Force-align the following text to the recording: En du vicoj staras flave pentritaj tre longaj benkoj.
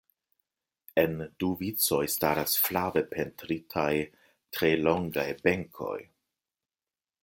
En 1.01 1.19
du 1.43 1.49
vicoj 1.59 2.01
staras 2.15 2.57
flave 2.69 3.05
pentritaj 3.13 3.93
tre 4.59 4.75
longaj 4.89 5.31
benkoj. 5.47 5.97